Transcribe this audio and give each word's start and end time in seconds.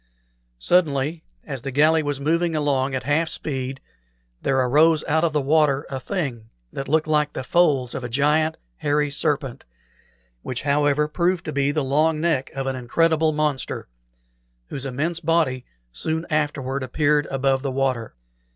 Suddenly, 0.57 1.23
as 1.45 1.61
the 1.61 1.69
galley 1.69 2.01
was 2.01 2.19
moving 2.19 2.55
along 2.55 2.95
at 2.95 3.03
half 3.03 3.29
speed, 3.29 3.79
there 4.41 4.57
arose 4.59 5.03
out 5.07 5.23
of 5.23 5.31
the 5.31 5.39
water 5.41 5.85
a 5.91 5.99
thing 5.99 6.49
that 6.73 6.87
looked 6.87 7.05
like 7.05 7.33
the 7.33 7.43
folds 7.43 7.93
of 7.93 8.03
a 8.03 8.09
giant 8.09 8.57
hairy 8.77 9.11
serpent, 9.11 9.63
which, 10.41 10.63
however, 10.63 11.07
proved 11.07 11.45
to 11.45 11.53
be 11.53 11.69
the 11.71 11.83
long 11.83 12.19
neck 12.19 12.49
of 12.55 12.65
an 12.65 12.75
incredible 12.75 13.31
monster, 13.31 13.87
whose 14.69 14.87
immense 14.87 15.19
body 15.19 15.65
soon 15.91 16.25
afterward 16.31 16.81
appeared 16.81 17.27
above 17.27 17.61
the 17.61 17.69
water. 17.71 18.15